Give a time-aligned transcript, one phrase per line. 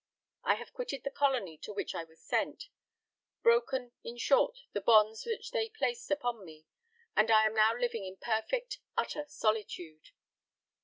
[0.43, 2.69] I have quitted the colony to which I was sent:
[3.43, 6.65] broken, in short, the bonds which they placed upon me,
[7.15, 10.09] and I am now living in perfect, utter solitude.